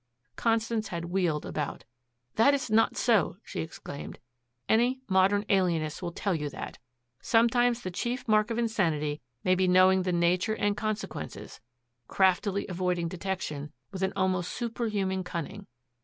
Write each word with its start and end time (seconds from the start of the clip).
Constance 0.35 0.87
had 0.87 1.11
wheeled 1.11 1.45
about. 1.45 1.83
"That 2.33 2.55
is 2.55 2.71
not 2.71 2.97
so," 2.97 3.37
she 3.43 3.59
exclaimed. 3.59 4.17
"Any 4.67 4.99
modern 5.07 5.45
alienist 5.47 6.01
will 6.01 6.11
tell 6.11 6.33
you 6.33 6.49
that. 6.49 6.79
Sometimes 7.21 7.81
the 7.83 7.91
chief 7.91 8.27
mark 8.27 8.49
of 8.49 8.57
insanity 8.57 9.21
may 9.43 9.53
be 9.53 9.67
knowing 9.67 10.01
the 10.01 10.11
nature 10.11 10.55
and 10.55 10.75
consequences, 10.75 11.61
craftily 12.07 12.65
avoiding 12.67 13.09
detection 13.09 13.73
with 13.91 14.01
an 14.01 14.11
almost 14.15 14.51
superhuman 14.51 15.23
cunning. 15.23 15.67